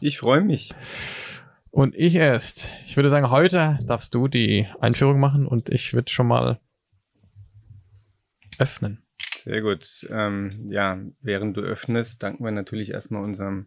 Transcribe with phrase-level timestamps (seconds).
[0.00, 0.74] Ich freue mich.
[1.70, 2.74] Und ich erst.
[2.86, 6.60] Ich würde sagen, heute darfst du die Einführung machen und ich würde schon mal
[8.58, 9.02] öffnen.
[9.42, 10.06] Sehr gut.
[10.10, 13.66] Ähm, ja, während du öffnest, danken wir natürlich erstmal unserem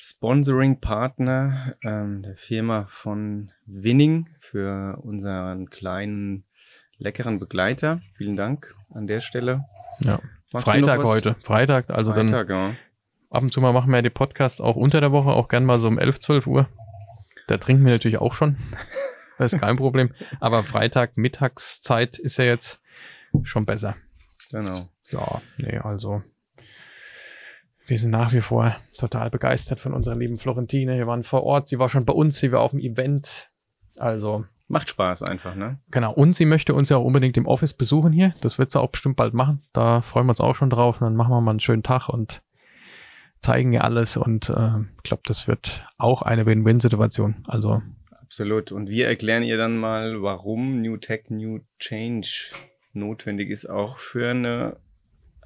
[0.00, 6.44] Sponsoring-Partner, ähm, der Firma von Winning, für unseren kleinen,
[6.98, 8.00] leckeren Begleiter.
[8.16, 9.64] Vielen Dank an der Stelle.
[10.00, 10.20] Ja.
[10.52, 11.34] Freitag heute.
[11.42, 12.72] Freitag, also Freitag, dann.
[12.72, 12.76] Ja.
[13.30, 15.64] Ab und zu mal machen wir ja die Podcasts auch unter der Woche, auch gern
[15.64, 16.68] mal so um 11, 12 Uhr.
[17.48, 18.56] Da trinken wir natürlich auch schon.
[19.38, 20.12] das ist kein Problem.
[20.40, 22.80] Aber Freitag, Mittagszeit ist ja jetzt
[23.42, 23.96] schon besser.
[24.50, 24.88] Genau.
[25.10, 26.22] Ja, nee, also
[27.86, 30.96] wir sind nach wie vor total begeistert von unserer lieben Florentine.
[30.96, 33.50] Wir waren vor Ort, sie war schon bei uns, sie war auf dem Event.
[33.98, 34.44] Also.
[34.68, 35.78] Macht Spaß einfach, ne?
[35.92, 36.12] Genau.
[36.12, 38.34] Und sie möchte uns ja auch unbedingt im Office besuchen hier.
[38.40, 39.62] Das wird sie auch bestimmt bald machen.
[39.72, 41.00] Da freuen wir uns auch schon drauf.
[41.00, 42.42] Und dann machen wir mal einen schönen Tag und
[43.40, 44.16] zeigen ihr alles.
[44.16, 47.44] Und äh, ich glaube, das wird auch eine Win-Win-Situation.
[47.46, 47.82] Also.
[48.20, 48.72] Absolut.
[48.72, 52.52] Und wir erklären ihr dann mal, warum New Tech, New Change
[52.92, 54.76] notwendig ist, auch für eine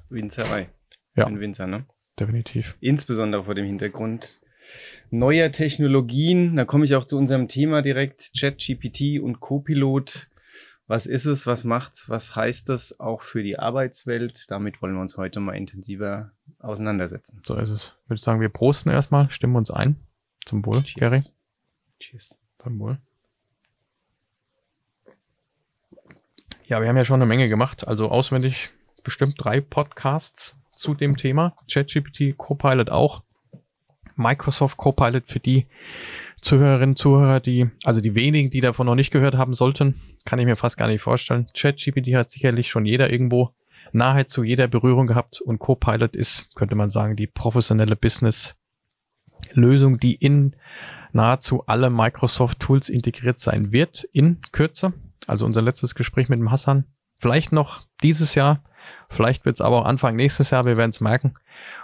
[0.09, 0.69] Winzerei.
[1.15, 1.25] Ja.
[1.25, 1.85] Ein Winzer, ne?
[2.19, 2.77] Definitiv.
[2.79, 4.41] Insbesondere vor dem Hintergrund
[5.09, 6.55] neuer Technologien.
[6.55, 8.31] Da komme ich auch zu unserem Thema direkt.
[8.39, 10.27] ChatGPT und Copilot.
[10.91, 11.47] Was ist es?
[11.47, 12.09] Was macht's?
[12.09, 14.51] Was heißt das auch für die Arbeitswelt?
[14.51, 17.41] Damit wollen wir uns heute mal intensiver auseinandersetzen.
[17.45, 17.95] So ist es.
[18.03, 19.95] Ich würde sagen, wir prosten erstmal, stimmen uns ein.
[20.45, 20.99] Zum Wohl, Cheers.
[20.99, 21.21] Gary.
[22.01, 22.39] Cheers.
[22.59, 22.97] Zum Wohl.
[26.65, 27.87] Ja, wir haben ja schon eine Menge gemacht.
[27.87, 31.55] Also auswendig bestimmt drei Podcasts zu dem Thema.
[31.71, 33.23] ChatGPT, Copilot auch.
[34.17, 35.67] Microsoft Copilot für die
[36.41, 39.95] Zuhörerinnen und Zuhörer, die, also die wenigen, die davon noch nicht gehört haben sollten,
[40.25, 41.47] kann ich mir fast gar nicht vorstellen.
[41.55, 43.53] ChatGPT hat sicherlich schon jeder irgendwo
[43.91, 50.55] nahezu jeder Berührung gehabt und Copilot ist, könnte man sagen, die professionelle Business-Lösung, die in
[51.11, 54.93] nahezu alle Microsoft-Tools integriert sein wird in Kürze.
[55.27, 56.85] Also unser letztes Gespräch mit dem Hassan.
[57.17, 58.63] Vielleicht noch dieses Jahr,
[59.09, 61.33] vielleicht wird es aber auch Anfang nächstes Jahr, wir werden es merken.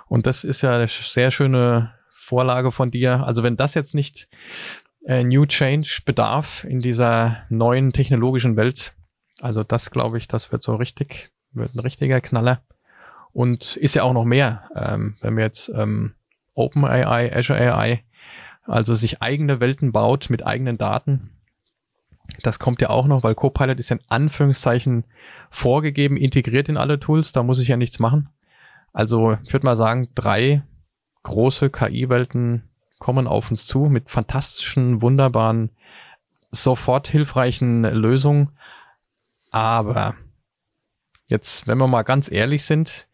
[0.08, 3.26] Und das ist ja eine sehr schöne Vorlage von dir.
[3.26, 4.30] Also wenn das jetzt nicht
[5.08, 8.94] äh, New Change bedarf in dieser neuen technologischen Welt,
[9.40, 12.62] also das glaube ich, das wird so richtig, wird ein richtiger Knaller.
[13.32, 16.16] Und ist ja auch noch mehr, ähm, wenn wir jetzt ähm,
[16.56, 18.04] OpenAI, Azure AI,
[18.66, 21.30] also sich eigene Welten baut mit eigenen Daten.
[22.44, 25.06] Das kommt ja auch noch, weil Copilot ist ja in Anführungszeichen
[25.50, 28.30] vorgegeben, integriert in alle Tools, da muss ich ja nichts machen.
[28.92, 30.64] Also ich würde mal sagen, drei
[31.24, 32.67] große KI-Welten
[33.00, 35.72] kommen auf uns zu mit fantastischen, wunderbaren,
[36.52, 38.52] sofort hilfreichen Lösungen.
[39.52, 40.16] Aber
[41.28, 43.08] jetzt, wenn wir mal ganz ehrlich sind,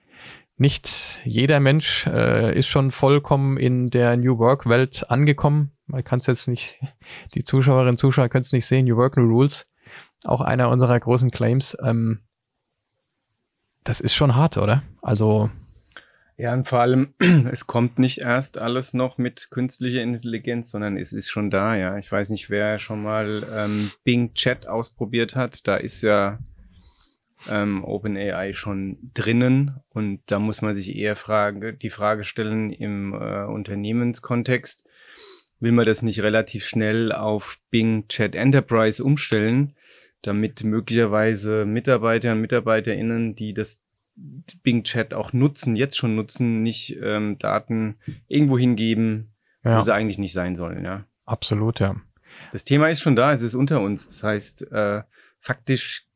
[0.58, 5.72] nicht jeder Mensch äh, ist schon vollkommen in der New Work Welt angekommen.
[5.88, 6.80] Man kann es jetzt nicht,
[7.34, 8.86] die Zuschauerinnen und Zuschauer können es nicht sehen.
[8.86, 9.68] New Work, New Rules.
[10.24, 11.76] Auch einer unserer großen Claims.
[11.84, 12.22] Ähm,
[13.84, 14.84] das ist schon hart, oder?
[15.02, 15.50] Also
[16.44, 17.14] ja, und vor allem,
[17.54, 21.98] es kommt nicht erst alles noch mit künstlicher Intelligenz, sondern es ist schon da, ja.
[21.98, 25.66] Ich weiß nicht, wer schon mal ähm, Bing Chat ausprobiert hat.
[25.70, 26.40] Da ist ja
[27.48, 33.14] ähm, OpenAI schon drinnen und da muss man sich eher Frage, die Frage stellen im
[33.14, 34.86] äh, Unternehmenskontext,
[35.62, 39.78] will man das nicht relativ schnell auf Bing Chat Enterprise umstellen,
[40.22, 43.82] damit möglicherweise Mitarbeiter und MitarbeiterInnen, die das
[44.16, 47.98] Bing Chat auch nutzen, jetzt schon nutzen, nicht ähm, Daten
[48.28, 49.78] irgendwo hingeben, ja.
[49.78, 51.06] wo sie eigentlich nicht sein sollen, ja.
[51.26, 51.96] Absolut, ja.
[52.52, 54.08] Das Thema ist schon da, es ist unter uns.
[54.08, 55.04] Das heißt, äh,
[55.40, 56.08] faktisch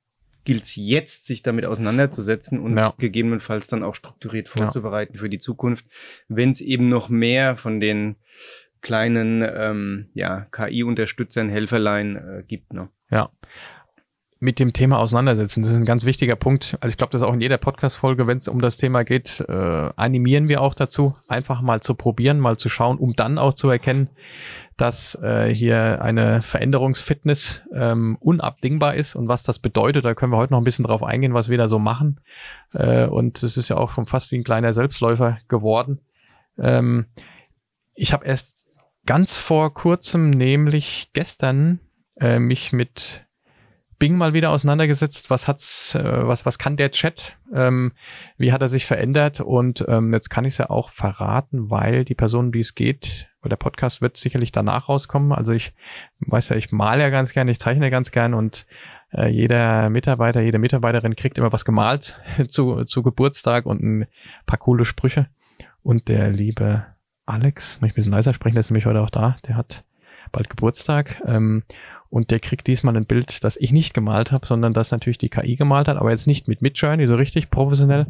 [0.44, 2.94] gilt es jetzt, sich damit auseinanderzusetzen und ja.
[2.98, 5.20] gegebenenfalls dann auch strukturiert vorzubereiten ja.
[5.20, 5.86] für die Zukunft,
[6.30, 8.16] wenn es eben noch mehr von den
[8.82, 12.74] kleinen ähm, ja, KI-Unterstützern, Helferlein äh, gibt.
[12.74, 12.90] Ne?
[13.10, 13.32] Ja,
[14.40, 15.64] mit dem Thema auseinandersetzen.
[15.64, 16.78] Das ist ein ganz wichtiger Punkt.
[16.80, 19.44] Also ich glaube, das ist auch in jeder Podcast-Folge, wenn es um das Thema geht,
[19.48, 23.54] äh, animieren wir auch dazu, einfach mal zu probieren, mal zu schauen, um dann auch
[23.54, 24.10] zu erkennen,
[24.78, 30.06] dass äh, hier eine Veränderungsfitness ähm, unabdingbar ist und was das bedeutet.
[30.06, 32.22] Da können wir heute noch ein bisschen drauf eingehen, was wir da so machen.
[32.74, 36.00] Äh, und es ist ja auch schon fast wie ein kleiner Selbstläufer geworden.
[36.60, 37.08] Ähm,
[37.96, 38.68] ich habe erst
[39.08, 41.80] ganz vor kurzem, nämlich gestern,
[42.20, 43.27] äh, mich mit
[44.00, 45.30] Bing mal wieder auseinandergesetzt.
[45.30, 47.36] Was hat's, äh, was, was kann der Chat?
[47.54, 47.94] Ähm,
[48.38, 49.42] wie hat er sich verändert?
[49.42, 53.30] Und ähm, jetzt kann ich es ja auch verraten, weil die Person, wie es geht,
[53.42, 55.32] oder der Podcast wird sicherlich danach rauskommen.
[55.32, 55.74] Also ich
[56.20, 58.68] weiß ja, ich male ja ganz gern, ich zeichne ganz gern und
[59.14, 64.08] äh, jeder Mitarbeiter, jede Mitarbeiterin kriegt immer was gemalt zu, zu Geburtstag und ein
[64.46, 65.28] paar coole Sprüche.
[65.82, 66.86] Und der liebe
[67.26, 69.84] Alex, möchte ich ein bisschen leiser sprechen, der ist nämlich heute auch da, der hat
[70.32, 71.22] bald Geburtstag.
[71.26, 71.64] Ähm,
[72.10, 75.30] und der kriegt diesmal ein Bild, das ich nicht gemalt habe, sondern das natürlich die
[75.30, 78.08] KI gemalt hat, aber jetzt nicht mit Midjourney, so richtig professionell,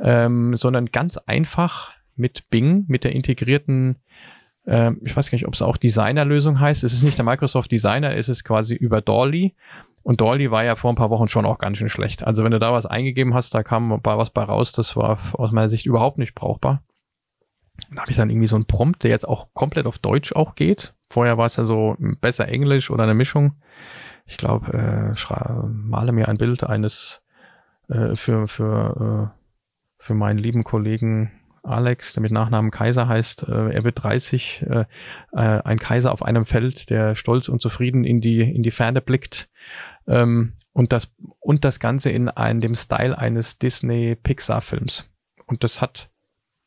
[0.00, 3.96] ähm, sondern ganz einfach mit Bing, mit der integrierten,
[4.66, 6.84] äh, ich weiß gar nicht, ob es auch Designer-Lösung heißt.
[6.84, 9.54] Es ist nicht der Microsoft Designer, es ist quasi über Dolly.
[10.02, 12.24] Und Dolly war ja vor ein paar Wochen schon auch ganz schön schlecht.
[12.24, 15.52] Also wenn du da was eingegeben hast, da kam was bei raus, das war aus
[15.52, 16.82] meiner Sicht überhaupt nicht brauchbar.
[17.90, 20.54] Da habe ich dann irgendwie so einen Prompt, der jetzt auch komplett auf Deutsch auch
[20.54, 20.94] geht.
[21.12, 23.56] Vorher war es ja so besser Englisch oder eine Mischung.
[24.24, 27.20] Ich glaube, äh, male mir ein Bild eines
[27.90, 31.30] äh, für, für, äh, für meinen lieben Kollegen
[31.62, 33.42] Alex, der mit Nachnamen Kaiser heißt.
[33.46, 34.84] Äh, er wird 30, äh,
[35.32, 39.02] äh, ein Kaiser auf einem Feld, der stolz und zufrieden in die, in die Ferne
[39.02, 39.50] blickt.
[40.08, 45.10] Ähm, und, das, und das Ganze in einem, dem Style eines Disney-Pixar-Films.
[45.44, 46.08] Und das hat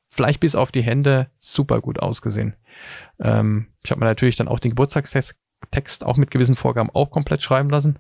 [0.07, 2.56] vielleicht bis auf die Hände super gut ausgesehen.
[3.19, 5.36] Ähm, ich habe mir natürlich dann auch den Geburtstagstext
[6.06, 8.00] auch mit gewissen Vorgaben auch komplett schreiben lassen.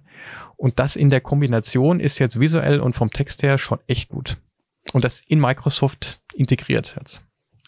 [0.57, 4.37] Und das in der Kombination ist jetzt visuell und vom Text her schon echt gut.
[4.93, 7.23] Und das in Microsoft integriert jetzt.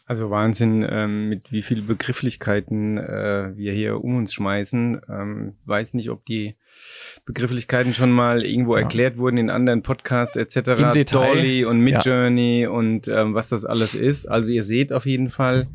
[0.07, 5.01] Also Wahnsinn, ähm, mit wie viel Begrifflichkeiten äh, wir hier um uns schmeißen.
[5.09, 6.55] Ähm, weiß nicht, ob die
[7.25, 8.83] Begrifflichkeiten schon mal irgendwo ja.
[8.83, 11.11] erklärt wurden in anderen Podcasts etc.
[11.11, 12.69] Dolly und Midjourney ja.
[12.69, 14.27] und ähm, was das alles ist.
[14.27, 15.67] Also ihr seht auf jeden Fall,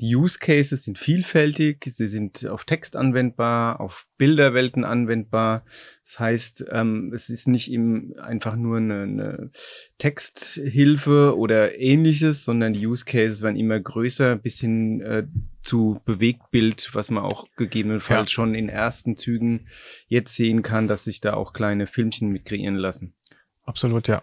[0.00, 5.64] die Use Cases sind vielfältig, sie sind auf Text anwendbar, auf Bilderwelten anwendbar.
[6.04, 9.50] Das heißt, ähm, es ist nicht eben einfach nur eine, eine,
[9.98, 15.26] Texthilfe oder ähnliches, sondern die Use Cases werden immer größer bis hin äh,
[15.62, 18.34] zu Bewegtbild, was man auch gegebenenfalls ja.
[18.34, 19.68] schon in ersten Zügen
[20.08, 23.14] jetzt sehen kann, dass sich da auch kleine Filmchen mit kreieren lassen.
[23.62, 24.22] Absolut, ja.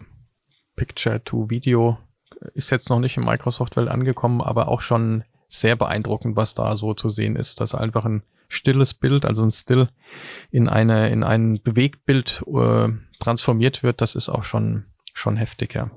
[0.76, 1.98] Picture to Video
[2.54, 6.94] ist jetzt noch nicht in Microsoft-Welt angekommen, aber auch schon sehr beeindruckend, was da so
[6.94, 9.88] zu sehen ist, dass einfach ein stilles Bild, also ein Still,
[10.50, 12.88] in eine in ein Bewegtbild äh,
[13.20, 14.00] transformiert wird.
[14.00, 15.90] Das ist auch schon schon heftig, ja.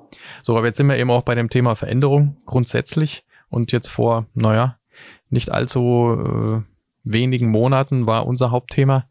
[0.44, 4.26] So, aber jetzt sind wir eben auch bei dem Thema Veränderung grundsätzlich und jetzt vor,
[4.34, 4.78] naja,
[5.30, 6.62] nicht allzu äh,
[7.06, 9.06] wenigen Monaten war unser Hauptthema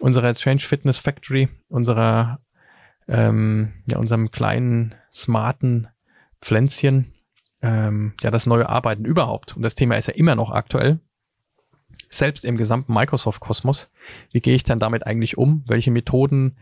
[0.00, 2.40] unserer Change Fitness Factory, unserer
[3.06, 5.88] ähm, ja unserem kleinen smarten
[6.40, 7.13] Pflänzchen,
[7.64, 9.56] ähm, ja, das neue Arbeiten überhaupt.
[9.56, 11.00] Und das Thema ist ja immer noch aktuell.
[12.10, 13.88] Selbst im gesamten Microsoft-Kosmos.
[14.32, 15.64] Wie gehe ich dann damit eigentlich um?
[15.66, 16.58] Welche Methoden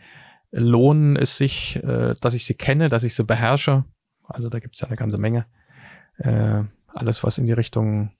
[0.52, 3.84] lohnen es sich, äh, dass ich sie kenne, dass ich sie beherrsche?
[4.22, 5.46] Also da gibt es ja eine ganze Menge.
[6.18, 8.12] Äh, alles, was in die Richtung,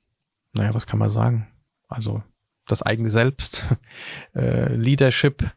[0.53, 1.47] naja, was kann man sagen?
[1.87, 2.25] Also
[2.67, 3.65] das eigene Selbst,
[4.35, 5.53] äh, Leadership,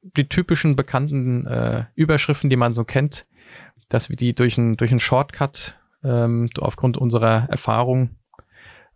[0.00, 3.26] die typischen bekannten äh, Überschriften, die man so kennt,
[3.88, 5.74] dass wir die durch einen durch einen Shortcut
[6.04, 8.10] ähm, aufgrund unserer Erfahrung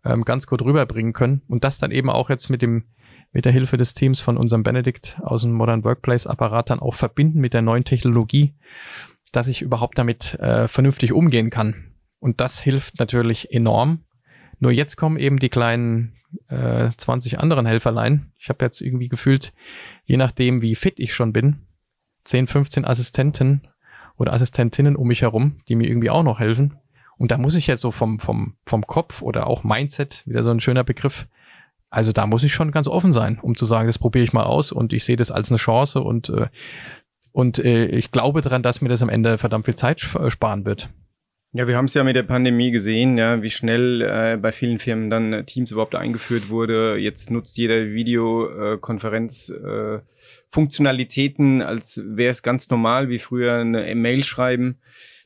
[0.05, 1.41] ähm, ganz gut rüberbringen können.
[1.47, 2.85] Und das dann eben auch jetzt mit dem
[3.33, 6.93] mit der Hilfe des Teams von unserem Benedikt aus dem Modern Workplace Apparat dann auch
[6.93, 8.53] verbinden mit der neuen Technologie,
[9.31, 11.95] dass ich überhaupt damit äh, vernünftig umgehen kann.
[12.19, 14.05] Und das hilft natürlich enorm.
[14.59, 16.15] Nur jetzt kommen eben die kleinen
[16.47, 18.31] äh, 20 anderen Helferlein.
[18.37, 19.51] Ich habe jetzt irgendwie gefühlt,
[20.05, 21.65] je nachdem, wie fit ich schon bin,
[22.25, 23.67] 10, 15 Assistenten
[24.15, 26.77] oder Assistentinnen um mich herum, die mir irgendwie auch noch helfen.
[27.23, 30.49] Und da muss ich jetzt so vom, vom, vom Kopf oder auch Mindset, wieder so
[30.49, 31.25] ein schöner Begriff,
[31.89, 34.43] also da muss ich schon ganz offen sein, um zu sagen, das probiere ich mal
[34.43, 36.47] aus und ich sehe das als eine Chance und, äh,
[37.31, 40.89] und äh, ich glaube daran, dass mir das am Ende verdammt viel Zeit sparen wird.
[41.53, 44.79] Ja, wir haben es ja mit der Pandemie gesehen, ja, wie schnell äh, bei vielen
[44.79, 46.97] Firmen dann äh, Teams überhaupt eingeführt wurde.
[46.97, 49.99] Jetzt nutzt jeder Videokonferenz äh,
[50.49, 54.79] Funktionalitäten, als wäre es ganz normal, wie früher eine E-Mail schreiben.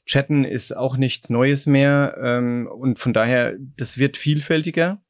[0.07, 5.01] Chatten ist auch nichts Neues mehr ähm, und von daher, das wird vielfältiger.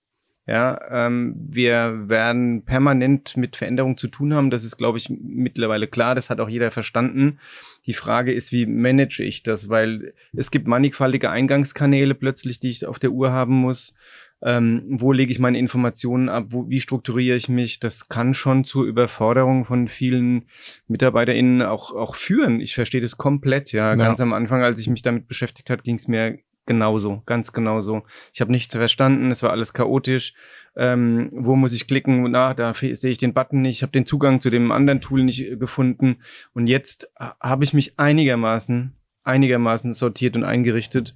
[0.47, 4.49] Ja, ähm, wir werden permanent mit Veränderungen zu tun haben.
[4.49, 6.15] Das ist, glaube ich, mittlerweile klar.
[6.15, 7.39] Das hat auch jeder verstanden.
[7.85, 9.67] Die Frage ist, wie manage ich das?
[9.67, 13.93] Weil es gibt mannigfaltige Eingangskanäle plötzlich, die ich auf der Uhr haben muss
[14.41, 18.63] ähm, wo lege ich meine Informationen ab, wo, wie strukturiere ich mich, das kann schon
[18.63, 20.45] zur Überforderung von vielen
[20.87, 22.59] MitarbeiterInnen auch, auch führen.
[22.59, 23.89] Ich verstehe das komplett, ja.
[23.89, 23.95] ja.
[23.95, 28.03] Ganz am Anfang, als ich mich damit beschäftigt hat, ging es mir genauso, ganz genauso.
[28.31, 30.35] Ich habe nichts verstanden, es war alles chaotisch.
[30.75, 32.29] Ähm, wo muss ich klicken?
[32.29, 35.23] Na, da sehe ich den Button nicht, ich habe den Zugang zu dem anderen Tool
[35.23, 36.17] nicht äh, gefunden.
[36.53, 41.15] Und jetzt äh, habe ich mich einigermaßen, einigermaßen sortiert und eingerichtet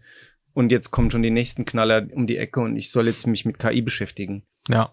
[0.53, 3.46] und jetzt kommen schon die nächsten Knaller um die Ecke und ich soll jetzt mich
[3.46, 4.43] mit KI beschäftigen.
[4.67, 4.91] Ja.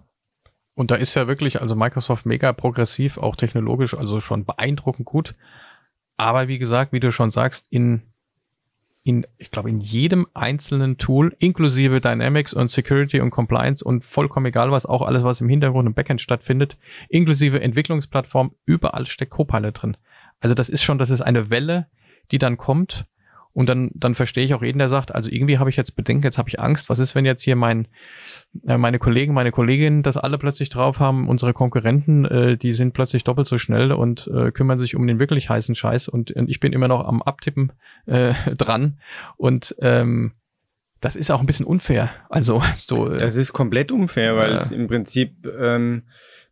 [0.74, 5.34] Und da ist ja wirklich, also Microsoft mega progressiv, auch technologisch, also schon beeindruckend gut.
[6.16, 8.02] Aber wie gesagt, wie du schon sagst, in
[9.08, 14.44] in, ich glaube, in jedem einzelnen Tool, inklusive Dynamics und Security und Compliance und vollkommen
[14.44, 16.76] egal was, auch alles, was im Hintergrund im Backend stattfindet,
[17.08, 19.96] inklusive Entwicklungsplattform, überall steckt Copilot drin.
[20.40, 21.86] Also das ist schon, das ist eine Welle,
[22.30, 23.06] die dann kommt
[23.52, 26.24] und dann, dann verstehe ich auch jeden, der sagt, also irgendwie habe ich jetzt Bedenken,
[26.24, 26.90] jetzt habe ich Angst.
[26.90, 27.88] Was ist, wenn jetzt hier mein,
[28.66, 31.28] äh, meine Kollegen, meine Kolleginnen das alle plötzlich drauf haben?
[31.28, 35.18] Unsere Konkurrenten, äh, die sind plötzlich doppelt so schnell und äh, kümmern sich um den
[35.18, 36.08] wirklich heißen Scheiß.
[36.08, 37.72] Und, und ich bin immer noch am Abtippen
[38.06, 38.98] äh, dran.
[39.36, 40.32] Und ähm,
[41.00, 42.10] das ist auch ein bisschen unfair.
[42.28, 43.10] Also so.
[43.10, 46.02] Äh, das ist komplett unfair, weil es im Prinzip ähm,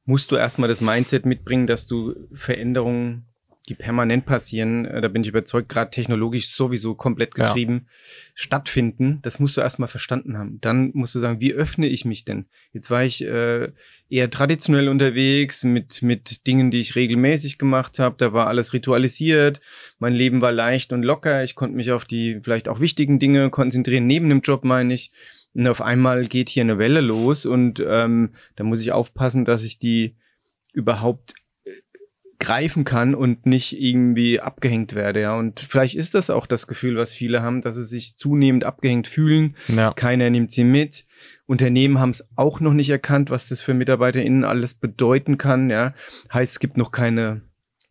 [0.05, 3.27] musst du erstmal das Mindset mitbringen, dass du Veränderungen
[3.69, 7.93] die permanent passieren, äh, da bin ich überzeugt, gerade technologisch sowieso komplett getrieben, ja.
[8.35, 9.19] stattfinden.
[9.23, 10.61] Das musst du erstmal verstanden haben.
[10.61, 12.47] Dann musst du sagen, wie öffne ich mich denn?
[12.73, 13.73] Jetzt war ich äh,
[14.09, 18.15] eher traditionell unterwegs mit, mit Dingen, die ich regelmäßig gemacht habe.
[18.19, 19.61] Da war alles ritualisiert.
[19.99, 21.43] Mein Leben war leicht und locker.
[21.43, 25.11] Ich konnte mich auf die vielleicht auch wichtigen Dinge konzentrieren, neben dem Job meine ich.
[25.55, 29.63] Und auf einmal geht hier eine Welle los und ähm, da muss ich aufpassen, dass
[29.63, 30.15] ich die
[30.75, 31.35] überhaupt
[32.39, 35.37] greifen kann und nicht irgendwie abgehängt werde, ja.
[35.37, 39.07] Und vielleicht ist das auch das Gefühl, was viele haben, dass sie sich zunehmend abgehängt
[39.07, 39.57] fühlen.
[39.69, 39.93] Ja.
[39.93, 41.07] Keiner nimmt sie mit.
[41.47, 45.95] Unternehmen haben es auch noch nicht erkannt, was das für MitarbeiterInnen alles bedeuten kann, ja.
[46.33, 47.43] Heißt, es gibt noch keine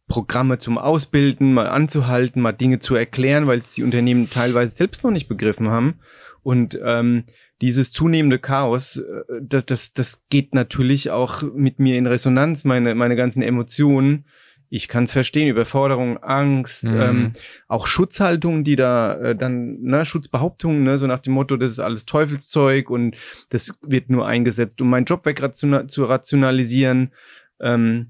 [0.08, 5.04] Programme zum Ausbilden, mal anzuhalten, mal Dinge zu erklären, weil es die Unternehmen teilweise selbst
[5.04, 6.00] noch nicht begriffen haben.
[6.44, 7.24] Und ähm,
[7.62, 12.96] dieses zunehmende Chaos, äh, das, das, das geht natürlich auch mit mir in Resonanz, meine,
[12.96, 14.26] meine ganzen Emotionen.
[14.70, 17.02] Ich kann es verstehen, Überforderung, Angst, mhm.
[17.02, 17.34] ähm,
[17.68, 21.80] auch Schutzhaltungen, die da äh, dann, ne, Schutzbehauptungen, ne, so nach dem Motto, das ist
[21.80, 23.16] alles Teufelszeug und
[23.50, 27.12] das wird nur eingesetzt, um meinen Job weg zu rationalisieren.
[27.60, 28.10] Ähm,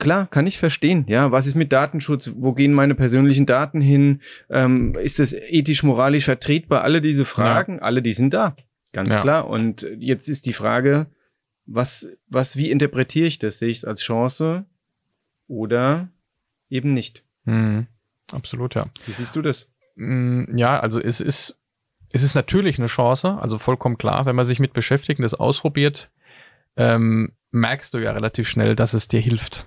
[0.00, 1.04] Klar, kann ich verstehen.
[1.08, 2.32] Ja, was ist mit Datenschutz?
[2.34, 4.22] Wo gehen meine persönlichen Daten hin?
[4.48, 6.82] Ähm, ist das ethisch, moralisch vertretbar?
[6.82, 7.82] Alle diese Fragen, ja.
[7.82, 8.56] alle die sind da.
[8.94, 9.20] Ganz ja.
[9.20, 9.46] klar.
[9.46, 11.06] Und jetzt ist die Frage,
[11.66, 13.58] was, was, wie interpretiere ich das?
[13.58, 14.64] Sehe ich es als Chance
[15.48, 16.08] oder
[16.70, 17.22] eben nicht?
[17.44, 17.86] Mhm.
[18.32, 18.86] Absolut, ja.
[19.04, 19.70] Wie siehst du das?
[19.96, 21.58] Mm, ja, also es ist,
[22.08, 25.34] es ist natürlich eine Chance, also vollkommen klar, wenn man sich mit beschäftigt und das
[25.34, 26.10] ausprobiert,
[26.76, 29.66] ähm, merkst du ja relativ schnell, dass es dir hilft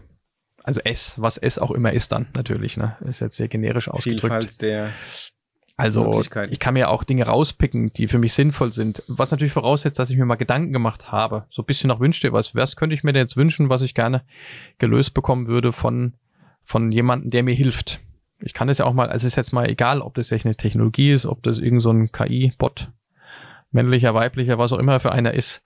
[0.63, 2.95] also S, was S auch immer ist dann natürlich, ne?
[3.01, 4.21] Ist jetzt sehr generisch ausgedrückt.
[4.21, 4.89] Vielfalt der
[5.75, 9.01] also ich kann mir auch Dinge rauspicken, die für mich sinnvoll sind.
[9.07, 11.45] Was natürlich voraussetzt, dass ich mir mal Gedanken gemacht habe.
[11.49, 13.95] So ein bisschen nach Wünsche, was, was könnte ich mir denn jetzt wünschen, was ich
[13.95, 14.21] gerne
[14.77, 16.13] gelöst bekommen würde von,
[16.63, 18.01] von jemandem, der mir hilft.
[18.39, 20.45] Ich kann das ja auch mal, also es ist jetzt mal egal, ob das echt
[20.45, 22.91] eine Technologie ist, ob das irgend so ein KI-Bot,
[23.71, 25.63] männlicher, weiblicher, was auch immer für einer ist.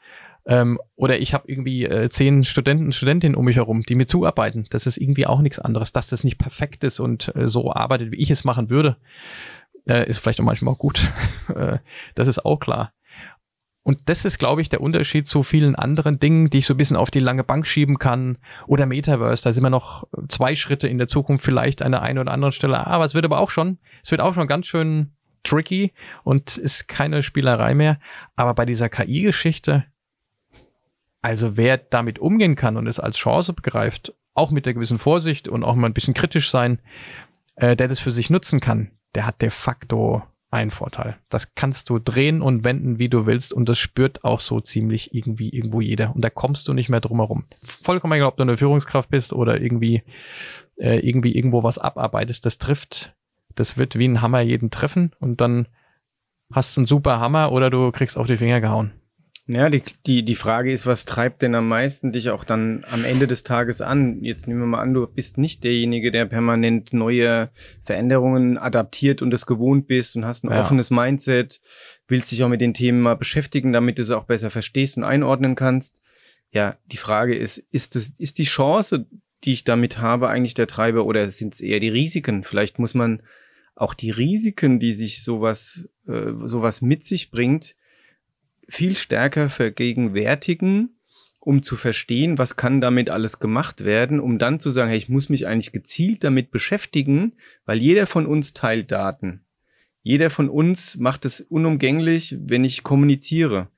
[0.48, 4.66] Ähm, oder ich habe irgendwie äh, zehn Studenten, Studentinnen um mich herum, die mir zuarbeiten.
[4.70, 5.92] Das ist irgendwie auch nichts anderes.
[5.92, 8.96] Dass das nicht perfekt ist und äh, so arbeitet, wie ich es machen würde,
[9.90, 11.02] äh, ist vielleicht auch manchmal auch gut.
[11.56, 11.80] Äh,
[12.14, 12.92] das ist auch klar.
[13.82, 16.78] Und das ist, glaube ich, der Unterschied zu vielen anderen Dingen, die ich so ein
[16.78, 18.38] bisschen auf die lange Bank schieben kann.
[18.68, 22.20] Oder Metaverse, da sind wir noch zwei Schritte in der Zukunft, vielleicht an der einen
[22.20, 22.86] oder anderen Stelle.
[22.86, 25.14] Aber es wird aber auch schon, es wird auch schon ganz schön
[25.44, 25.94] tricky
[26.26, 27.98] und ist keine Spielerei mehr.
[28.36, 29.86] Aber bei dieser KI-Geschichte,
[31.28, 35.50] also wer damit umgehen kann und es als Chance begreift, auch mit der gewissen Vorsicht
[35.50, 36.80] und auch mal ein bisschen kritisch sein,
[37.58, 41.18] äh, der das für sich nutzen kann, der hat de facto einen Vorteil.
[41.28, 45.14] Das kannst du drehen und wenden, wie du willst, und das spürt auch so ziemlich
[45.14, 46.16] irgendwie irgendwo jeder.
[46.16, 47.44] Und da kommst du nicht mehr drum herum.
[47.62, 50.04] Vollkommen egal, ob du eine Führungskraft bist oder irgendwie,
[50.78, 53.18] äh, irgendwie irgendwo was abarbeitest, das trifft,
[53.54, 55.68] das wird wie ein Hammer jeden treffen und dann
[56.54, 58.94] hast du einen super Hammer oder du kriegst auf die Finger gehauen.
[59.50, 63.06] Ja, die, die, die Frage ist, was treibt denn am meisten dich auch dann am
[63.06, 64.22] Ende des Tages an?
[64.22, 67.50] Jetzt nehmen wir mal an, du bist nicht derjenige, der permanent neue
[67.86, 70.62] Veränderungen adaptiert und es gewohnt bist und hast ein ja.
[70.62, 71.62] offenes Mindset,
[72.10, 75.06] willst dich auch mit den Themen mal beschäftigen, damit du es auch besser verstehst und
[75.06, 76.04] einordnen kannst.
[76.52, 79.06] Ja, die Frage ist, ist es, ist die Chance,
[79.46, 82.44] die ich damit habe, eigentlich der Treiber oder sind es eher die Risiken?
[82.44, 83.24] Vielleicht muss man
[83.76, 87.76] auch die Risiken, die sich sowas, äh, sowas mit sich bringt,
[88.68, 90.98] viel stärker vergegenwärtigen,
[91.40, 95.10] um zu verstehen, was kann damit alles gemacht werden, um dann zu sagen, hey, ich
[95.10, 97.34] muss mich eigentlich gezielt damit beschäftigen,
[97.66, 99.46] weil jeder von uns teilt Daten.
[100.04, 103.70] Jeder von uns macht es unumgänglich, wenn ich kommuniziere.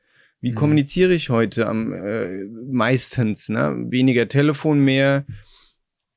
[0.41, 0.55] Wie mhm.
[0.55, 3.49] kommuniziere ich heute am äh, meistens?
[3.49, 3.85] Ne?
[3.89, 5.25] Weniger Telefon, mehr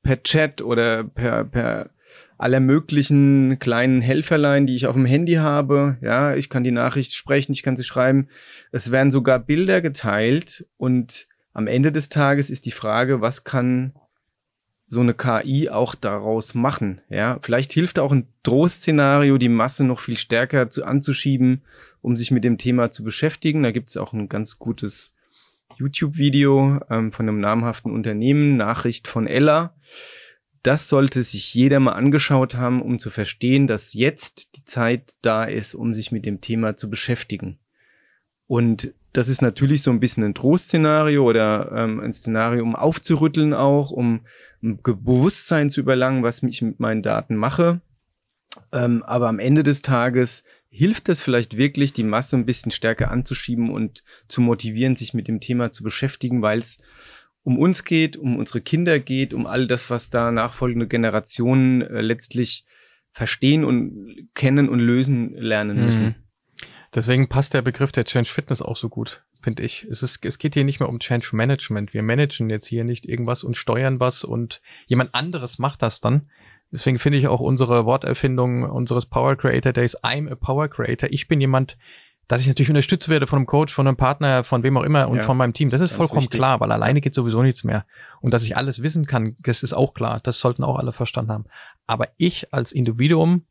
[0.01, 1.89] per Chat oder per, per
[2.37, 5.97] aller möglichen kleinen Helferlein, die ich auf dem Handy habe.
[6.01, 8.27] Ja, ich kann die Nachricht sprechen, ich kann sie schreiben.
[8.71, 13.93] Es werden sogar Bilder geteilt und am Ende des Tages ist die Frage, was kann
[14.87, 17.01] so eine KI auch daraus machen?
[17.09, 21.63] Ja, vielleicht hilft auch ein Drohszenario, die Masse noch viel stärker zu, anzuschieben,
[22.01, 23.63] um sich mit dem Thema zu beschäftigen.
[23.63, 25.15] Da gibt es auch ein ganz gutes
[25.77, 29.75] YouTube-Video ähm, von einem namhaften Unternehmen, Nachricht von Ella.
[30.63, 35.43] Das sollte sich jeder mal angeschaut haben, um zu verstehen, dass jetzt die Zeit da
[35.43, 37.59] ist, um sich mit dem Thema zu beschäftigen.
[38.47, 43.53] Und das ist natürlich so ein bisschen ein Trostszenario oder ähm, ein Szenario, um aufzurütteln
[43.53, 44.21] auch, um,
[44.61, 47.81] um Bewusstsein zu überlangen, was ich mit meinen Daten mache.
[48.71, 53.11] Ähm, aber am Ende des Tages hilft es vielleicht wirklich, die Masse ein bisschen stärker
[53.11, 56.79] anzuschieben und zu motivieren, sich mit dem Thema zu beschäftigen, weil es
[57.43, 62.01] um uns geht, um unsere Kinder geht, um all das, was da nachfolgende Generationen äh,
[62.01, 62.65] letztlich
[63.11, 66.05] verstehen und kennen und lösen lernen müssen.
[66.05, 66.15] Mhm.
[66.95, 69.85] Deswegen passt der Begriff der Change Fitness auch so gut, finde ich.
[69.89, 71.93] Es, ist, es geht hier nicht mehr um Change Management.
[71.93, 76.29] Wir managen jetzt hier nicht irgendwas und steuern was und jemand anderes macht das dann.
[76.71, 81.09] Deswegen finde ich auch unsere Worterfindung unseres Power Creator Days, I'm a Power Creator.
[81.11, 81.77] Ich bin jemand,
[82.27, 85.09] dass ich natürlich unterstützt werde von einem Coach, von einem Partner, von wem auch immer
[85.09, 85.69] und ja, von meinem Team.
[85.69, 86.39] Das ist vollkommen wichtig.
[86.39, 87.85] klar, weil alleine geht sowieso nichts mehr.
[88.21, 90.21] Und dass ich alles wissen kann, das ist auch klar.
[90.23, 91.45] Das sollten auch alle verstanden haben.
[91.85, 93.45] Aber ich als Individuum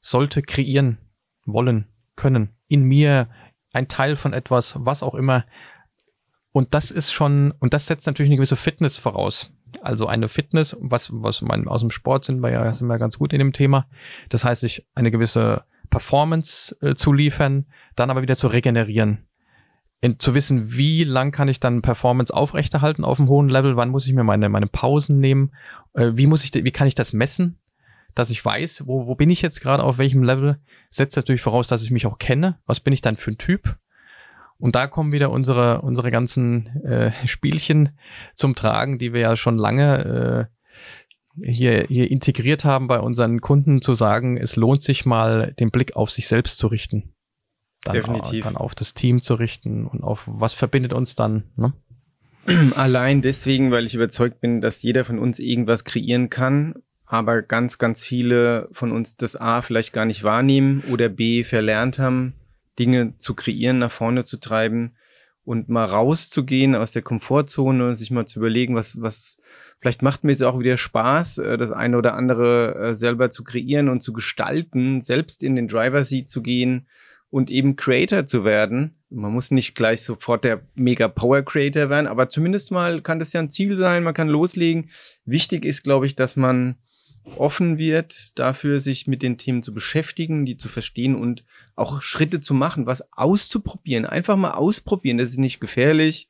[0.00, 0.98] sollte kreieren
[1.44, 2.50] wollen können.
[2.68, 3.28] In mir
[3.72, 5.44] ein Teil von etwas, was auch immer.
[6.52, 9.52] Und das ist schon, und das setzt natürlich eine gewisse Fitness voraus.
[9.80, 13.18] Also eine Fitness, was, was mein, aus dem Sport sind wir ja, sind wir ganz
[13.18, 13.86] gut in dem Thema.
[14.28, 19.28] Das heißt, sich eine gewisse Performance äh, zu liefern, dann aber wieder zu regenerieren.
[20.00, 23.90] In, zu wissen, wie lang kann ich dann Performance aufrechterhalten auf einem hohen Level, wann
[23.90, 25.52] muss ich mir meine, meine Pausen nehmen,
[25.94, 27.58] äh, wie muss ich, wie kann ich das messen?
[28.14, 30.58] dass ich weiß, wo, wo bin ich jetzt gerade auf welchem Level,
[30.90, 32.58] setzt natürlich voraus, dass ich mich auch kenne.
[32.66, 33.76] Was bin ich dann für ein Typ?
[34.58, 37.98] Und da kommen wieder unsere, unsere ganzen äh, Spielchen
[38.34, 40.61] zum Tragen, die wir ja schon lange äh,
[41.40, 45.96] hier, hier integriert haben bei unseren Kunden, zu sagen, es lohnt sich mal, den Blick
[45.96, 47.14] auf sich selbst zu richten.
[47.82, 48.44] Dann, Definitiv.
[48.44, 51.44] Dann auf das Team zu richten und auf was verbindet uns dann.
[51.56, 51.72] Ne?
[52.76, 56.74] Allein deswegen, weil ich überzeugt bin, dass jeder von uns irgendwas kreieren kann
[57.12, 61.98] aber ganz, ganz viele von uns das A vielleicht gar nicht wahrnehmen oder B verlernt
[61.98, 62.32] haben,
[62.78, 64.96] Dinge zu kreieren, nach vorne zu treiben
[65.44, 69.40] und mal rauszugehen aus der Komfortzone, sich mal zu überlegen, was, was,
[69.80, 73.42] vielleicht macht mir es auch wieder Spaß, äh, das eine oder andere äh, selber zu
[73.44, 76.86] kreieren und zu gestalten, selbst in den Driver Seat zu gehen
[77.30, 78.94] und eben Creator zu werden.
[79.08, 83.32] Man muss nicht gleich sofort der Mega Power Creator werden, aber zumindest mal kann das
[83.32, 84.90] ja ein Ziel sein, man kann loslegen.
[85.24, 86.76] Wichtig ist, glaube ich, dass man
[87.36, 91.44] offen wird, dafür sich mit den Themen zu beschäftigen, die zu verstehen und
[91.76, 94.06] auch Schritte zu machen, was auszuprobieren.
[94.06, 95.18] Einfach mal ausprobieren.
[95.18, 96.28] Das ist nicht gefährlich.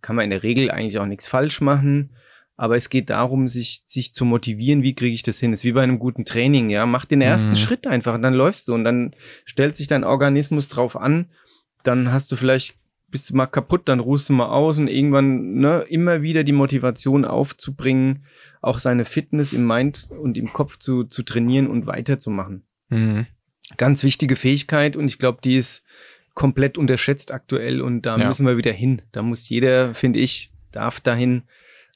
[0.00, 2.16] Kann man in der Regel eigentlich auch nichts falsch machen.
[2.56, 4.82] Aber es geht darum, sich, sich zu motivieren.
[4.82, 5.50] Wie kriege ich das hin?
[5.50, 6.84] Das ist wie bei einem guten Training, ja.
[6.84, 7.56] Mach den ersten mhm.
[7.56, 11.30] Schritt einfach und dann läufst du und dann stellt sich dein Organismus drauf an.
[11.82, 12.76] Dann hast du vielleicht
[13.10, 16.52] bist du mal kaputt, dann ruhst du mal aus und irgendwann ne, immer wieder die
[16.52, 18.24] Motivation aufzubringen,
[18.60, 22.64] auch seine Fitness im Mind und im Kopf zu, zu trainieren und weiterzumachen.
[22.88, 23.26] Mhm.
[23.76, 25.84] Ganz wichtige Fähigkeit und ich glaube, die ist
[26.34, 28.28] komplett unterschätzt aktuell und da ja.
[28.28, 29.02] müssen wir wieder hin.
[29.12, 31.42] Da muss jeder, finde ich, darf dahin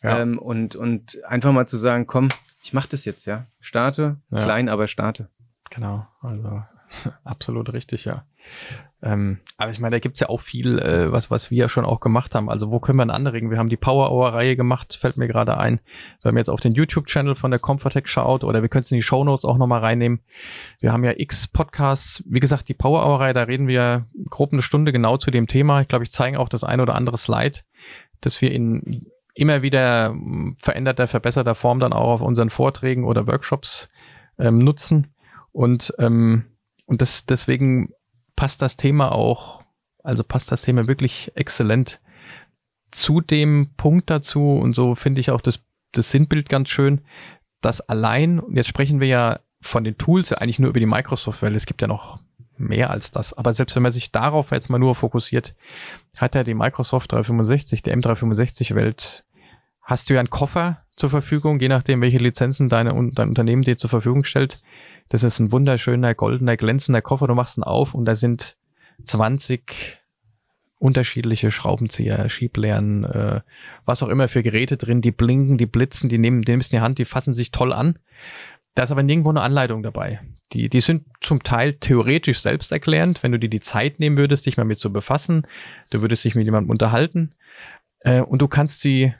[0.02, 0.20] ja.
[0.20, 2.28] ähm, und, und einfach mal zu sagen, komm,
[2.62, 3.46] ich mache das jetzt, ja.
[3.60, 4.42] Starte, ja.
[4.42, 5.28] klein, aber starte.
[5.70, 6.62] Genau, also
[7.24, 8.24] absolut richtig, ja.
[9.02, 12.00] Ähm, aber ich meine, da gibt's ja auch viel, äh, was, was wir schon auch
[12.00, 12.48] gemacht haben.
[12.48, 13.50] Also wo können wir einen anregen?
[13.50, 15.80] Wir haben die Power Hour-Reihe gemacht, fällt mir gerade ein.
[16.22, 18.96] Wenn man jetzt auf den YouTube-Channel von der Comfortech schaut oder wir können es in
[18.96, 20.20] die Show Notes auch nochmal reinnehmen.
[20.80, 22.22] Wir haben ja x Podcasts.
[22.26, 25.82] Wie gesagt, die Power Hour-Reihe, da reden wir grob eine Stunde genau zu dem Thema.
[25.82, 27.60] Ich glaube, ich zeige auch das ein oder andere Slide,
[28.20, 33.26] dass wir in immer wieder hm, veränderter, verbesserter Form dann auch auf unseren Vorträgen oder
[33.26, 33.88] Workshops
[34.38, 35.08] ähm, nutzen.
[35.52, 36.44] Und, ähm,
[36.86, 37.92] und das deswegen
[38.36, 39.62] passt das Thema auch,
[40.02, 42.00] also passt das Thema wirklich exzellent
[42.90, 44.52] zu dem Punkt dazu.
[44.52, 45.60] Und so finde ich auch das,
[45.92, 47.00] das Sinnbild ganz schön,
[47.60, 50.86] dass allein, und jetzt sprechen wir ja von den Tools ja eigentlich nur über die
[50.86, 52.20] Microsoft-Welt, es gibt ja noch
[52.56, 55.56] mehr als das, aber selbst wenn man sich darauf jetzt mal nur fokussiert,
[56.18, 59.24] hat ja die Microsoft 365, die M365-Welt,
[59.82, 63.76] hast du ja einen Koffer zur Verfügung, je nachdem, welche Lizenzen deine, dein Unternehmen dir
[63.76, 64.62] zur Verfügung stellt,
[65.08, 67.26] das ist ein wunderschöner, goldener, glänzender Koffer.
[67.26, 68.56] Du machst ihn auf und da sind
[69.04, 70.00] 20
[70.78, 73.40] unterschiedliche Schraubenzieher, Schieblehren, äh,
[73.84, 76.78] was auch immer für Geräte drin, die blinken, die blitzen, die nehmen, die nimmst in
[76.78, 77.98] die Hand, die fassen sich toll an.
[78.74, 80.20] Da ist aber nirgendwo eine Anleitung dabei.
[80.52, 84.56] Die, die sind zum Teil theoretisch selbsterklärend, wenn du dir die Zeit nehmen würdest, dich
[84.56, 85.46] mal mit zu befassen.
[85.90, 87.30] Du würdest dich mit jemandem unterhalten.
[88.00, 89.14] Äh, und du kannst sie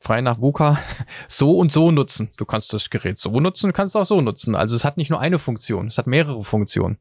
[0.00, 0.78] frei nach VUCA,
[1.28, 2.30] so und so nutzen.
[2.36, 4.56] Du kannst das Gerät so nutzen, du kannst es auch so nutzen.
[4.56, 6.98] Also es hat nicht nur eine Funktion, es hat mehrere Funktionen.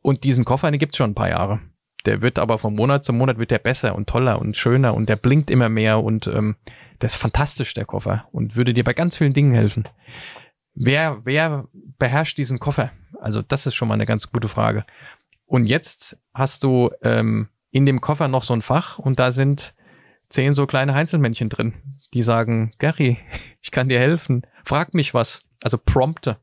[0.00, 1.60] Und diesen Koffer, den gibt's schon ein paar Jahre.
[2.06, 5.08] Der wird aber von Monat zu Monat wird der besser und toller und schöner und
[5.08, 6.56] der blinkt immer mehr und ähm,
[7.00, 9.88] der ist fantastisch, der Koffer, und würde dir bei ganz vielen Dingen helfen.
[10.74, 12.90] Wer, wer beherrscht diesen Koffer?
[13.20, 14.84] Also das ist schon mal eine ganz gute Frage.
[15.46, 19.74] Und jetzt hast du ähm, in dem Koffer noch so ein Fach und da sind
[20.32, 21.74] zehn so kleine Einzelmännchen drin,
[22.14, 23.18] die sagen, Gary,
[23.62, 25.42] ich kann dir helfen, frag mich was.
[25.62, 26.38] Also prompte.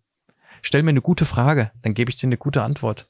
[0.62, 3.10] Stell mir eine gute Frage, dann gebe ich dir eine gute Antwort.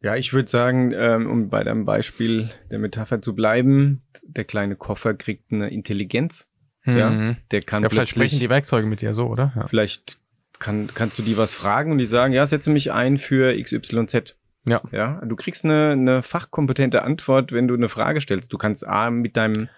[0.00, 4.76] Ja, ich würde sagen, ähm, um bei deinem Beispiel der Metapher zu bleiben, der kleine
[4.76, 6.46] Koffer kriegt eine Intelligenz.
[6.84, 6.96] Mhm.
[6.96, 9.54] Ja, der kann Ja, vielleicht sprechen die Werkzeuge mit dir so, oder?
[9.56, 9.66] Ja.
[9.66, 10.18] vielleicht
[10.58, 14.36] kann, kannst du die was fragen und die sagen, ja, setze mich ein für XYZ.
[14.66, 14.80] Ja.
[14.92, 18.52] Ja, du kriegst eine, eine fachkompetente Antwort, wenn du eine Frage stellst.
[18.52, 19.68] Du kannst A, mit deinem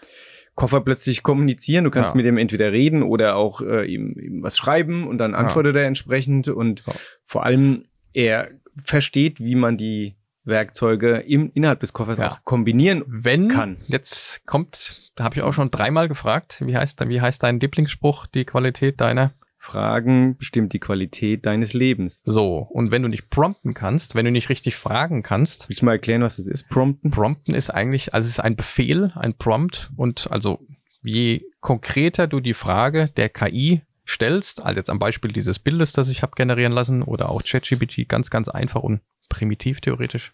[0.55, 2.16] Koffer plötzlich kommunizieren, du kannst Ja.
[2.16, 5.85] mit ihm entweder reden oder auch äh, ihm, ihm was schreiben und dann antwortet er
[5.87, 6.92] entsprechend und So.
[7.25, 8.51] vor allem er
[8.85, 12.31] versteht, wie man die Werkzeuge im, innerhalb des Koffers Ja.
[12.31, 13.79] auch kombinieren Wenn, kann.
[13.88, 18.27] jetzt kommt, da habe ich auch schon dreimal gefragt, wie heißt, wie heißt dein Lieblingsspruch,
[18.27, 19.33] die Qualität deiner?
[19.67, 22.23] Fragen bestimmt die Qualität deines Lebens.
[22.25, 25.87] So, und wenn du nicht prompten kannst, wenn du nicht richtig fragen kannst, Willst du
[25.87, 26.69] mal erklären, was das ist?
[26.69, 27.11] Prompten?
[27.11, 30.61] Prompten ist eigentlich, also es ist ein Befehl, ein Prompt und also
[31.03, 36.11] je konkreter du die Frage der KI stellst, also jetzt am Beispiel dieses Bildes, das
[36.11, 40.33] ich habe generieren lassen oder auch ChatGPT, ganz, ganz einfach und primitiv theoretisch,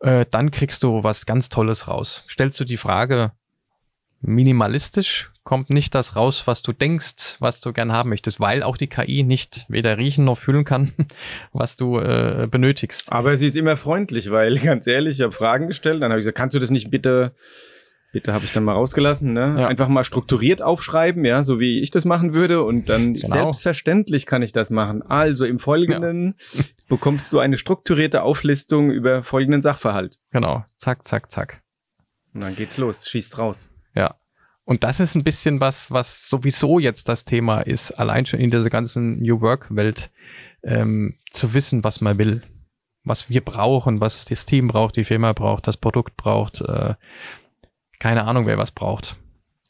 [0.00, 2.24] äh, dann kriegst du was ganz Tolles raus.
[2.30, 3.32] Stellst du die Frage
[4.22, 8.76] minimalistisch, kommt nicht das raus, was du denkst, was du gern haben möchtest, weil auch
[8.76, 10.92] die KI nicht weder riechen noch fühlen kann,
[11.54, 13.10] was du äh, benötigst.
[13.10, 16.24] Aber sie ist immer freundlich, weil ganz ehrlich, ich habe Fragen gestellt, dann habe ich
[16.24, 17.32] gesagt, kannst du das nicht bitte,
[18.12, 19.56] bitte habe ich dann mal rausgelassen, ne?
[19.58, 19.68] Ja.
[19.68, 23.26] Einfach mal strukturiert aufschreiben, ja, so wie ich das machen würde und dann Genau.
[23.26, 25.00] selbstverständlich kann ich das machen.
[25.00, 26.34] Also im Folgenden
[26.90, 30.18] bekommst du eine strukturierte Auflistung über folgenden Sachverhalt.
[30.30, 31.62] Genau, zack, zack, zack.
[32.34, 33.70] Und dann geht's los, schießt raus.
[33.94, 34.16] Ja.
[34.68, 38.50] Und das ist ein bisschen was, was sowieso jetzt das Thema ist, allein schon in
[38.50, 40.10] dieser ganzen New Work-Welt,
[40.62, 42.42] ähm, zu wissen, was man will,
[43.02, 46.96] was wir brauchen, was das Team braucht, die Firma braucht, das Produkt braucht, äh,
[47.98, 49.16] keine Ahnung, wer was braucht.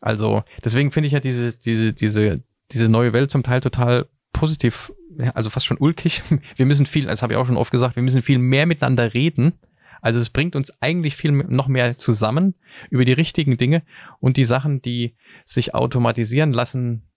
[0.00, 4.92] Also deswegen finde ich ja diese, diese, diese, diese neue Welt zum Teil total positiv,
[5.32, 6.24] also fast schon ulkig.
[6.56, 9.14] Wir müssen viel, das habe ich auch schon oft gesagt, wir müssen viel mehr miteinander
[9.14, 9.60] reden.
[10.00, 12.54] Also es bringt uns eigentlich viel noch mehr zusammen
[12.90, 13.82] über die richtigen Dinge
[14.20, 17.07] und die Sachen, die sich automatisieren lassen.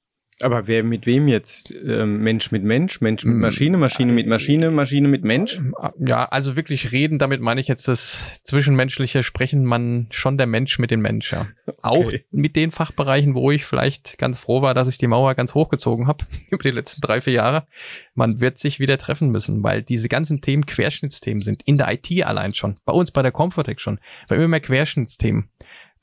[0.44, 1.72] Aber wer mit wem jetzt?
[1.72, 5.60] Ähm, Mensch mit Mensch, Mensch mit Mm, Maschine, Maschine mit Maschine, Maschine mit Mensch?
[6.00, 10.80] Ja, also wirklich reden, damit meine ich jetzt das zwischenmenschliche Sprechen, man schon der Mensch
[10.80, 11.48] mit dem Mensch, ja.
[11.82, 12.26] Auch Okay.
[12.32, 16.08] mit den Fachbereichen, wo ich vielleicht ganz froh war, dass ich die Mauer ganz hochgezogen
[16.08, 17.68] habe über die letzten drei, vier Jahre.
[18.14, 21.64] Man wird sich wieder treffen müssen, weil diese ganzen Themen Querschnittsthemen sind.
[21.64, 22.78] In der IT allein schon.
[22.86, 24.00] Bei uns bei der Comfortec schon.
[24.28, 25.50] Weil immer mehr Querschnittsthemen.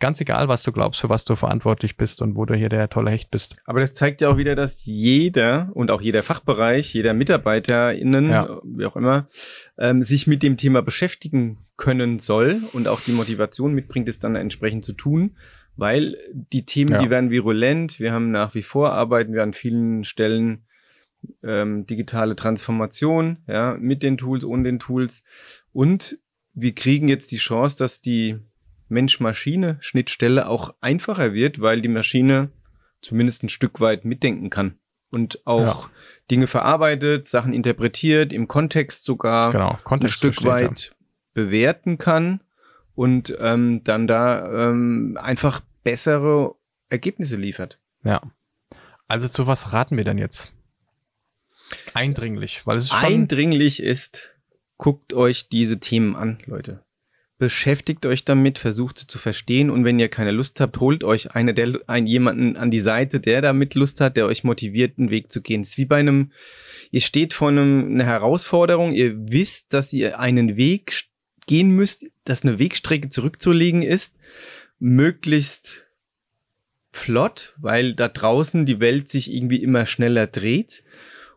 [0.00, 2.88] Ganz egal, was du glaubst, für was du verantwortlich bist und wo du hier der
[2.88, 3.56] tolle Hecht bist.
[3.64, 8.60] Aber das zeigt ja auch wieder, dass jeder und auch jeder Fachbereich, jeder MitarbeiterInnen, Ja.
[8.64, 9.26] wie auch immer,
[9.76, 14.36] ähm, sich mit dem Thema beschäftigen können soll und auch die Motivation mitbringt, es dann
[14.36, 15.36] entsprechend zu tun,
[15.76, 16.98] weil die Themen, Ja.
[17.02, 17.98] die werden virulent.
[17.98, 20.64] Wir haben nach wie vor arbeiten wir an vielen Stellen
[21.42, 25.24] ähm, digitale Transformation, ja, mit den Tools, ohne den Tools.
[25.72, 26.18] Und
[26.54, 28.36] wir kriegen jetzt die Chance, dass die
[28.88, 32.50] Mensch-Maschine-Schnittstelle auch einfacher wird, weil die Maschine
[33.00, 34.78] zumindest ein Stück weit mitdenken kann
[35.10, 35.88] und auch
[36.30, 40.68] Dinge verarbeitet, Sachen interpretiert, im Kontext sogar Genau, ein Kontext Stück versteht, ja.
[40.70, 40.96] weit
[41.34, 42.40] bewerten kann
[42.94, 46.56] und ähm, dann da ähm, einfach bessere
[46.88, 47.78] Ergebnisse liefert.
[48.02, 48.20] Ja.
[49.06, 50.52] Also zu was raten wir denn jetzt?
[51.94, 54.36] Eindringlich, weil es ist schon Eindringlich ist,
[54.76, 56.84] guckt euch diese Themen an, Leute.
[57.38, 61.36] Beschäftigt euch damit, versucht sie zu verstehen und wenn ihr keine Lust habt, holt euch
[61.36, 65.10] eine der, einen, jemanden an die Seite, der damit Lust hat, der euch motiviert, einen
[65.10, 65.60] Weg zu gehen.
[65.60, 66.32] Es ist wie bei einem,
[66.90, 71.04] ihr steht vor einem, einer Herausforderung, ihr wisst, dass ihr einen Weg
[71.46, 74.18] gehen müsst, dass eine Wegstrecke zurückzulegen ist,
[74.80, 75.86] möglichst
[76.90, 80.82] flott, weil da draußen die Welt sich irgendwie immer schneller dreht.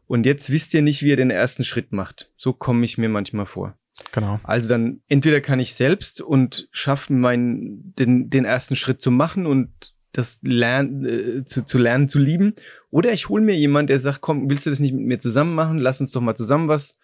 [0.07, 2.31] Und jetzt wisst ihr nicht, wie ihr den ersten Schritt macht.
[2.35, 3.77] So komme ich mir manchmal vor.
[4.11, 4.39] Genau.
[4.43, 9.45] Also dann entweder kann ich selbst und schaffe meinen den, den ersten Schritt zu machen
[9.45, 12.53] und das lernen, äh, zu, zu lernen zu lieben.
[12.89, 15.55] Oder ich hole mir jemand, der sagt, komm, willst du das nicht mit mir zusammen
[15.55, 15.77] machen?
[15.77, 16.99] Lass uns doch mal zusammen was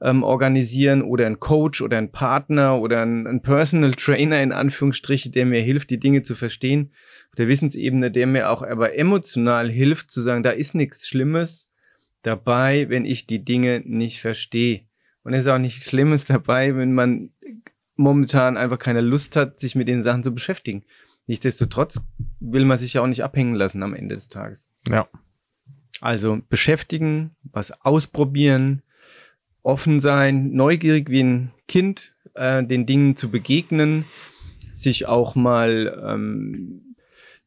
[0.00, 5.32] ähm, organisieren oder ein Coach oder ein Partner oder ein, ein Personal Trainer in Anführungsstrichen,
[5.32, 6.92] der mir hilft, die Dinge zu verstehen.
[7.30, 11.70] Auf der Wissensebene, der mir auch aber emotional hilft, zu sagen, da ist nichts Schlimmes
[12.22, 14.82] dabei, wenn ich die Dinge nicht verstehe.
[15.22, 17.30] Und es ist auch nichts Schlimmes dabei, wenn man
[17.96, 20.84] momentan einfach keine Lust hat, sich mit den Sachen zu beschäftigen.
[21.26, 22.06] Nichtsdestotrotz
[22.40, 24.70] will man sich ja auch nicht abhängen lassen am Ende des Tages.
[24.88, 25.08] Ja.
[26.00, 28.82] Also beschäftigen, was ausprobieren,
[29.62, 34.04] offen sein, neugierig wie ein Kind, äh, den Dingen zu begegnen,
[34.72, 36.94] sich auch mal ähm,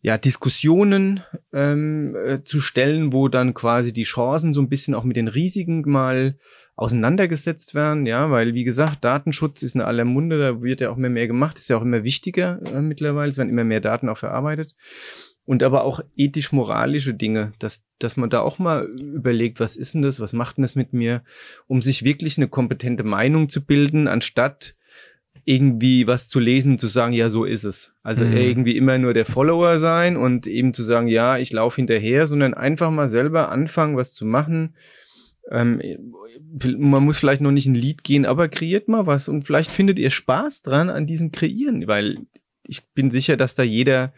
[0.02, 1.22] ja, Diskussionen
[1.54, 5.28] ähm, äh, zu stellen, wo dann quasi die Chancen so ein bisschen auch mit den
[5.28, 6.38] Risiken mal
[6.82, 10.98] auseinandergesetzt werden, ja, weil wie gesagt, Datenschutz ist in aller Munde, da wird ja auch
[10.98, 14.10] immer mehr gemacht, ist ja auch immer wichtiger äh, mittlerweile, es werden immer mehr Daten
[14.10, 14.76] auch verarbeitet
[15.46, 20.02] und aber auch ethisch-moralische Dinge, dass, dass man da auch mal überlegt, was ist denn
[20.02, 21.24] das, was macht denn das mit mir,
[21.68, 24.76] um sich wirklich eine kompetente Meinung zu bilden, anstatt
[25.44, 27.96] irgendwie was zu lesen, zu sagen, ja, so ist es.
[28.04, 28.38] Also mhm.
[28.38, 32.54] irgendwie immer nur der Follower sein und eben zu sagen, ja, ich laufe hinterher, sondern
[32.54, 34.76] einfach mal selber anfangen, was zu machen.
[35.50, 35.82] Ähm,
[36.78, 40.00] man muss vielleicht noch nicht ein Lied gehen, aber kreiert mal was und vielleicht findet
[40.00, 42.20] ihr Spaß dran an diesem Kreieren, weil
[42.64, 44.14] ich bin sicher, dass da jeder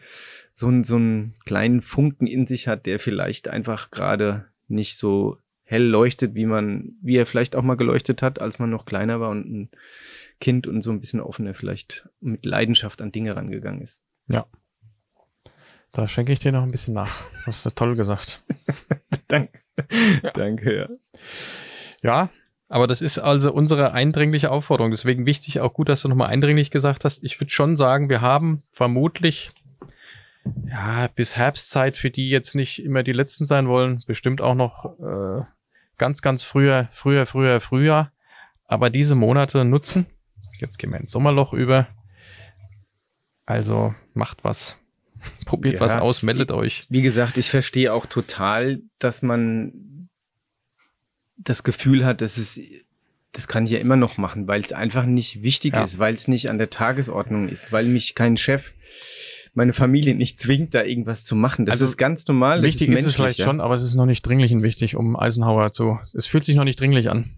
[0.54, 5.38] so, ein, so einen kleinen Funken in sich hat, der vielleicht einfach gerade nicht so
[5.64, 9.18] hell leuchtet, wie man, wie er vielleicht auch mal geleuchtet hat, als man noch kleiner
[9.20, 9.70] war und ein
[10.40, 14.02] Kind und so ein bisschen offener vielleicht mit Leidenschaft an Dinge rangegangen ist.
[14.28, 14.46] Ja.
[15.92, 17.24] Da schenke ich dir noch ein bisschen nach.
[17.46, 18.42] Hast du toll gesagt.
[19.28, 19.63] Danke.
[20.22, 20.30] Ja.
[20.34, 20.88] Danke, ja.
[22.02, 22.30] Ja,
[22.68, 24.90] aber das ist also unsere eindringliche Aufforderung.
[24.90, 27.24] Deswegen wichtig, auch gut, dass du nochmal eindringlich gesagt hast.
[27.24, 29.52] Ich würde schon sagen, wir haben vermutlich
[30.66, 34.98] ja, bis Herbstzeit, für die jetzt nicht immer die letzten sein wollen, bestimmt auch noch
[34.98, 35.44] äh,
[35.98, 38.10] ganz, ganz früher, früher, früher, früher.
[38.66, 40.06] Aber diese Monate nutzen.
[40.58, 41.88] Jetzt gehen wir ins Sommerloch über.
[43.46, 44.78] Also macht was.
[45.44, 46.86] Probiert ja, was aus, meldet euch.
[46.88, 50.08] Wie gesagt, ich verstehe auch total, dass man
[51.36, 52.60] das Gefühl hat, dass es,
[53.32, 55.84] das kann ich ja immer noch machen, weil es einfach nicht wichtig ja.
[55.84, 58.72] ist, weil es nicht an der Tagesordnung ist, weil mich kein Chef
[59.54, 61.64] meine Familie nicht zwingt, da irgendwas zu machen.
[61.64, 62.62] Das also ist ganz normal.
[62.62, 65.16] Wichtig ist, ist, es vielleicht schon, aber es ist noch nicht dringlich und wichtig, um
[65.16, 65.98] Eisenhower zu.
[66.12, 67.30] Es fühlt sich noch nicht dringlich an,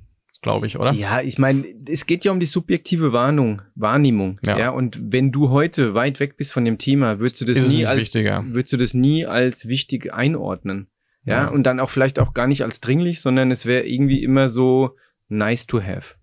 [0.47, 0.93] glaube ich, oder?
[0.93, 4.39] Ja, ich meine, es geht ja um die subjektive Warnung, Wahrnehmung.
[4.47, 4.57] Ja.
[4.57, 4.71] ja.
[4.71, 7.85] Und wenn du heute weit weg bist von dem Thema, würdest du das ist nie
[7.85, 8.45] als wichtiger.
[8.47, 10.87] würdest du das nie als wichtig einordnen.
[11.25, 11.43] Ja?
[11.43, 14.49] ja, und dann auch vielleicht auch gar nicht als dringlich, sondern es wäre irgendwie immer
[14.49, 14.95] so
[15.29, 16.15] nice to have.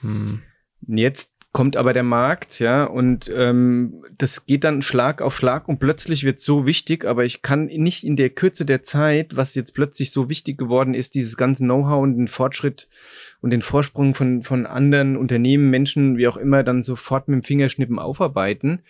[0.00, 0.42] Hm.
[0.86, 5.78] Jetzt kommt aber der Markt, ja, und ähm, das geht dann Schlag auf Schlag und
[5.78, 9.72] plötzlich wird so wichtig, aber ich kann nicht in der Kürze der Zeit, was jetzt
[9.72, 12.88] plötzlich so wichtig geworden ist, dieses ganze Know-how und den Fortschritt
[13.42, 17.42] und den Vorsprung von, von anderen Unternehmen, Menschen, wie auch immer, dann sofort mit dem
[17.42, 18.80] Fingerschnippen aufarbeiten,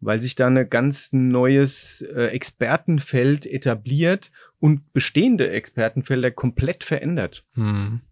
[0.00, 7.46] weil sich da ein ganz neues äh, Expertenfeld etabliert und bestehende Expertenfelder komplett verändert.
[7.54, 8.02] Hm.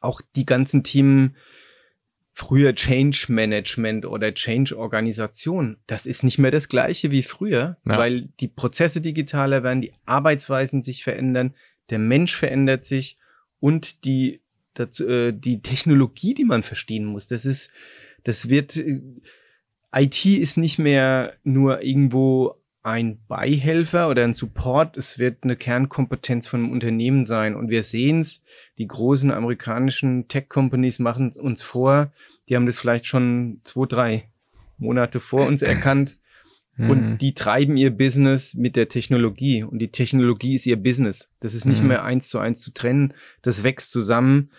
[0.00, 1.34] Auch die ganzen Themen,
[2.32, 5.78] früher Change Management oder Change Organisation.
[5.86, 7.98] Das ist nicht mehr das gleiche wie früher, ja.
[7.98, 11.54] weil die Prozesse digitaler werden, die Arbeitsweisen sich verändern,
[11.90, 13.16] der Mensch verändert sich
[13.58, 14.40] und die,
[14.74, 17.26] dazu, äh, die Technologie, die man verstehen muss.
[17.26, 17.72] Das ist,
[18.24, 19.00] das wird, äh,
[19.92, 26.46] IT ist nicht mehr nur irgendwo ein Beihelfer oder ein Support, es wird eine Kernkompetenz
[26.46, 27.54] von einem Unternehmen sein.
[27.54, 28.42] Und wir sehen es,
[28.78, 32.12] die großen amerikanischen Tech-Companies machen uns vor,
[32.48, 34.24] die haben das vielleicht schon zwei, drei
[34.78, 36.16] Monate vor uns erkannt.
[36.78, 37.18] Und mhm.
[37.18, 39.62] die treiben ihr Business mit der Technologie.
[39.62, 41.28] Und die Technologie ist ihr Business.
[41.40, 41.88] Das ist nicht mhm.
[41.88, 43.12] mehr eins zu eins zu trennen.
[43.42, 44.50] Das wächst zusammen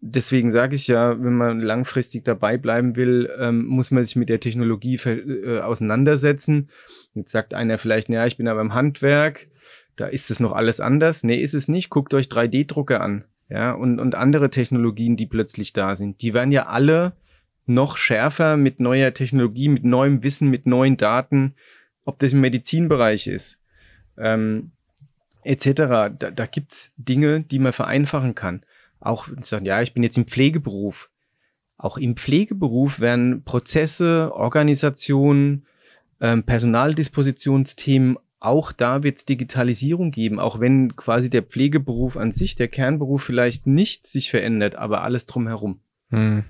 [0.00, 4.28] deswegen sage ich ja, wenn man langfristig dabei bleiben will, ähm, muss man sich mit
[4.28, 6.70] der Technologie äh, auseinandersetzen.
[7.14, 9.48] Jetzt sagt einer vielleicht, ja, ich bin aber im Handwerk,
[9.96, 11.22] da ist es noch alles anders.
[11.24, 11.90] Nee, ist es nicht.
[11.90, 13.24] Guckt euch 3D-Drucker an.
[13.48, 16.22] Ja, und, und andere Technologien, die plötzlich da sind.
[16.22, 17.12] Die werden ja alle
[17.66, 21.54] noch schärfer mit neuer Technologie, mit neuem Wissen, mit neuen Daten,
[22.04, 23.60] ob das im Medizinbereich ist,
[24.16, 24.70] ähm,
[25.42, 25.72] etc.
[25.74, 28.64] Da, da gibt's Dinge, die man vereinfachen kann
[29.00, 31.10] auch sagen, ja, ich bin jetzt im Pflegeberuf.
[31.76, 35.66] Auch im Pflegeberuf werden Prozesse, Organisationen,
[36.20, 42.54] ähm, Personaldispositionsthemen, auch da wird es Digitalisierung geben, auch wenn quasi der Pflegeberuf an sich,
[42.54, 45.80] der Kernberuf vielleicht nicht sich verändert, aber alles drumherum.
[46.08, 46.44] Hm,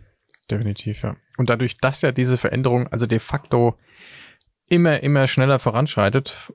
[0.48, 1.16] definitiv, ja.
[1.36, 3.76] Und dadurch, dass ja diese Veränderung also de facto
[4.68, 6.52] immer, immer schneller voranschreitet,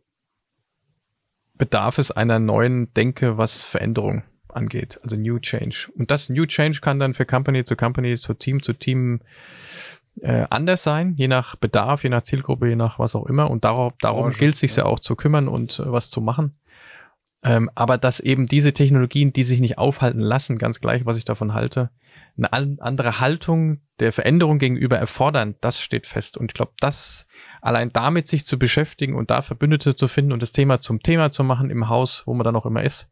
[1.57, 4.23] bedarf es einer neuen Denke, was Veränderung
[4.55, 5.89] angeht, also New Change.
[5.97, 9.21] Und das New Change kann dann für Company zu Company, zu Team zu Team
[10.21, 13.49] äh, anders sein, je nach Bedarf, je nach Zielgruppe, je nach was auch immer.
[13.49, 14.83] Und darauf, darum Branche, gilt es sich ja.
[14.83, 16.55] ja auch zu kümmern und äh, was zu machen.
[17.45, 21.25] Ähm, aber dass eben diese Technologien, die sich nicht aufhalten lassen, ganz gleich, was ich
[21.25, 21.91] davon halte,
[22.37, 26.37] eine an, andere Haltung der Veränderung gegenüber erfordern, das steht fest.
[26.37, 27.27] Und ich glaube, das
[27.61, 31.29] allein damit sich zu beschäftigen und da Verbündete zu finden und das Thema zum Thema
[31.29, 33.09] zu machen im Haus, wo man dann auch immer ist,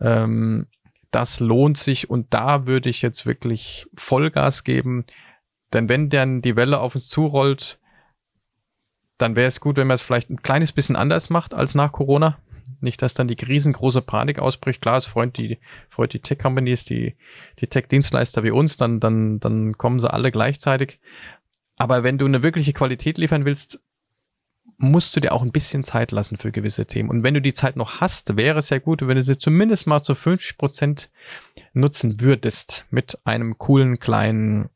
[0.00, 0.68] ähm,
[1.10, 5.04] das lohnt sich und da würde ich jetzt wirklich Vollgas geben,
[5.72, 7.80] denn wenn dann die Welle auf uns zurollt,
[9.18, 11.90] dann wäre es gut, wenn man es vielleicht ein kleines bisschen anders macht als nach
[11.90, 12.38] Corona.
[12.80, 14.80] Nicht, dass dann die riesengroße Panik ausbricht.
[14.80, 15.58] Klar, es freut die,
[15.88, 17.16] freut die Tech-Companies, die,
[17.60, 21.00] die Tech-Dienstleister wie uns, dann, dann, dann kommen sie alle gleichzeitig.
[21.76, 23.80] Aber wenn du eine wirkliche Qualität liefern willst,
[24.76, 27.10] musst du dir auch ein bisschen Zeit lassen für gewisse Themen.
[27.10, 29.86] Und wenn du die Zeit noch hast, wäre es ja gut, wenn du sie zumindest
[29.86, 31.10] mal zu 50 Prozent
[31.72, 34.70] nutzen würdest mit einem coolen kleinen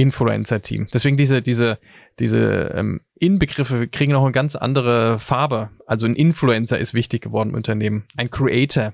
[0.00, 0.88] Influencer-Team.
[0.92, 1.78] Deswegen diese, diese,
[2.18, 5.70] diese ähm, Inbegriffe kriegen noch eine ganz andere Farbe.
[5.86, 8.04] Also ein Influencer ist wichtig geworden im Unternehmen.
[8.16, 8.92] Ein Creator.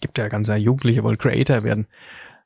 [0.00, 1.86] Gibt ja ganz Jugendliche wollen Creator werden.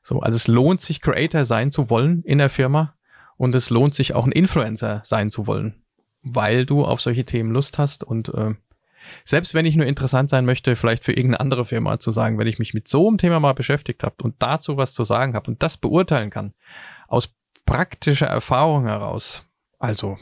[0.03, 2.93] So, also es lohnt sich, Creator sein zu wollen in der Firma
[3.37, 5.81] und es lohnt sich auch ein Influencer sein zu wollen,
[6.21, 8.53] weil du auf solche Themen Lust hast und äh,
[9.23, 12.47] selbst wenn ich nur interessant sein möchte, vielleicht für irgendeine andere Firma zu sagen, wenn
[12.47, 15.49] ich mich mit so einem Thema mal beschäftigt habe und dazu was zu sagen habe
[15.49, 16.53] und das beurteilen kann,
[17.07, 17.33] aus
[17.65, 19.45] praktischer Erfahrung heraus,
[19.79, 20.17] also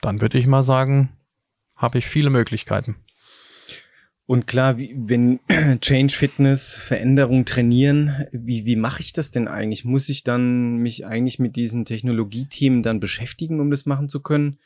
[0.00, 1.10] dann würde ich mal sagen,
[1.74, 2.96] habe ich viele Möglichkeiten.
[4.26, 5.38] Und klar, wie, wenn
[5.80, 9.84] Change Fitness, Veränderung trainieren, wie, wie mache ich das denn eigentlich?
[9.84, 14.58] Muss ich dann mich eigentlich mit diesen Technologiethemen dann beschäftigen, um das machen zu können?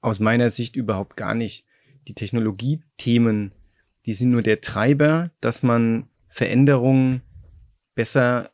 [0.00, 1.64] Aus meiner Sicht überhaupt gar nicht.
[2.06, 3.52] Die Technologiethemen,
[4.04, 7.22] die sind nur der Treiber, dass man Veränderungen
[7.94, 8.50] besser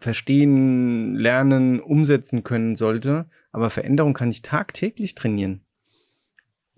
[0.00, 3.26] verstehen, lernen, umsetzen können sollte.
[3.52, 5.62] Aber Veränderung kann ich tagtäglich trainieren.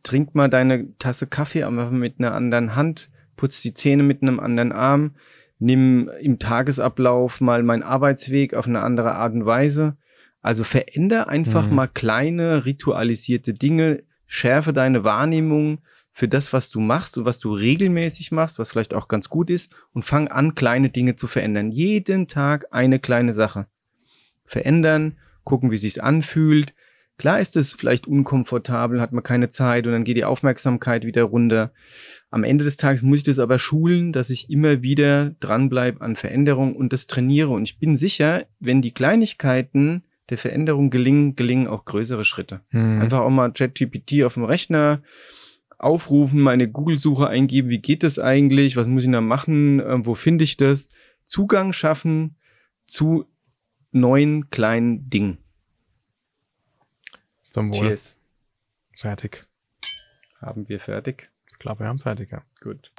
[0.02, 4.40] Trink mal deine Tasse Kaffee aber mit einer anderen Hand, putz die Zähne mit einem
[4.40, 5.16] anderen Arm,
[5.58, 9.96] nimm im Tagesablauf mal meinen Arbeitsweg auf eine andere Art und Weise.
[10.40, 11.76] Also veränder einfach Mhm.
[11.76, 15.80] mal kleine ritualisierte Dinge, schärfe deine Wahrnehmung
[16.20, 19.48] für das, was du machst und was du regelmäßig machst, was vielleicht auch ganz gut
[19.48, 21.70] ist und fang an, kleine Dinge zu verändern.
[21.70, 23.68] Jeden Tag eine kleine Sache.
[24.44, 26.74] Verändern, gucken, wie sich's anfühlt.
[27.16, 31.22] Klar ist es vielleicht unkomfortabel, hat man keine Zeit und dann geht die Aufmerksamkeit wieder
[31.22, 31.72] runter.
[32.28, 36.16] Am Ende des Tages muss ich das aber schulen, dass ich immer wieder dranbleibe an
[36.16, 37.48] Veränderung und das trainiere.
[37.48, 42.60] Und ich bin sicher, wenn die Kleinigkeiten der Veränderung gelingen, gelingen auch größere Schritte.
[42.72, 43.00] Hm.
[43.00, 45.00] Einfach auch mal ChatGPT auf dem Rechner
[45.80, 50.14] aufrufen, meine Google-Suche eingeben, wie geht das eigentlich, was muss ich da machen, äh, wo
[50.14, 50.90] finde ich das?
[51.24, 52.36] Zugang schaffen
[52.86, 53.26] zu
[53.92, 55.38] neuen kleinen Dingen.
[57.50, 57.88] Zum Wohl.
[57.88, 58.16] Cheers.
[58.96, 59.46] Fertig.
[60.40, 61.30] Haben wir fertig?
[61.50, 62.42] Ich glaube, wir haben fertig, ja.
[62.60, 62.92] Gut.